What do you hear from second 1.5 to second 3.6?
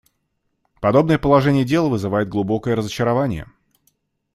дел вызывает глубокое разочарование.